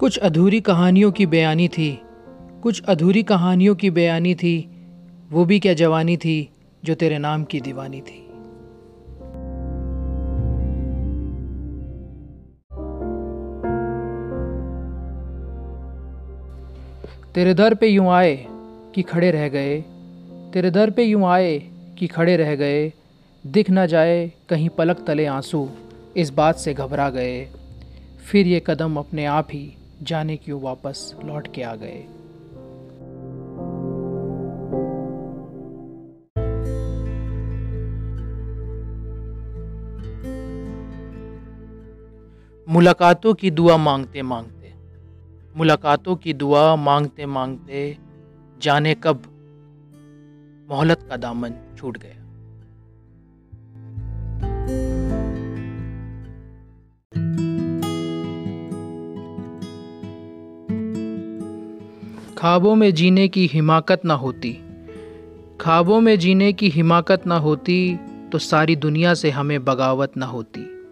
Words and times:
कुछ 0.00 0.18
अधूरी 0.18 0.60
कहानियों 0.60 1.12
की 1.12 1.26
बयानी 1.26 1.68
थी। 1.68 2.00
कुछ 2.62 2.82
अधूरी 2.82 3.22
कहानियों 3.22 3.74
की 3.74 3.90
बयानी 3.90 4.34
थी। 4.34 4.70
वो 5.30 5.44
भी 5.44 5.60
क्या 5.60 5.74
जवानी 5.74 6.16
थी 6.16 6.48
जो 6.84 6.94
तेरे 6.94 7.18
नाम 7.18 7.44
की 7.44 7.60
दीवानी 7.60 8.00
थी। 8.00 8.20
तेरे 17.34 17.54
दर 17.54 17.74
पे 17.74 17.86
यूँ 17.86 18.08
आए 18.08 18.46
कि 18.94 19.02
खड़े 19.02 19.30
रह 19.30 19.48
गए। 19.48 19.80
तेरे 20.54 20.70
दर 20.70 20.90
पे 20.90 21.02
यूँ 21.02 21.24
आए 21.24 21.58
कि 21.98 22.06
खड़े 22.06 22.36
रह 22.36 22.54
गए। 22.54 22.92
दिख 23.46 23.70
ना 23.70 23.86
जाए 23.86 24.32
कहीं 24.48 24.68
पलक 24.68 25.04
तले 25.06 25.26
आँसू। 25.26 25.68
इस 26.16 26.30
बात 26.30 26.56
से 26.56 26.74
घबरा 26.74 27.10
गए। 27.10 27.48
फिर 28.30 28.46
ये 28.46 28.62
कदम 28.66 28.96
अपने 28.96 29.24
आप 29.24 29.48
ही 29.52 29.76
जाने 30.04 30.36
क्यों 30.36 30.60
वापस 30.60 31.14
लौट 31.24 31.54
के 31.54 31.62
आ 31.62 31.74
गए? 31.74 32.04
मुलाकातों 42.68 43.34
की 43.34 43.50
दुआ 43.50 43.76
मांगते 43.76 44.22
मांगते 44.22 44.72
मुलाकातों 45.56 46.16
की 46.16 46.32
दुआ 46.32 46.76
मांगते 46.76 47.26
मांगते 47.26 47.98
जाने 48.62 48.94
कब 48.94 49.22
मोहलत 50.70 51.06
का 51.08 51.16
दामन 51.16 51.54
छूट 51.78 51.98
गया। 51.98 52.23
ख्वाबों 62.44 62.74
में 62.74 62.94
जीने 62.94 63.28
की 63.28 63.46
हिमाकत 63.46 64.04
ना 64.04 64.14
होती। 64.14 64.52
ख्वाबों 65.60 66.00
में 66.00 66.18
जीने 66.18 66.52
की 66.52 66.68
हिमाकत 66.68 67.26
ना 67.26 67.36
होती 67.36 67.96
तो 68.32 68.38
सारी 68.38 68.76
दुनिया 68.76 69.14
से 69.14 69.30
हमें 69.30 69.64
बगावत 69.64 70.16
ना 70.16 70.26
होती। 70.26 70.83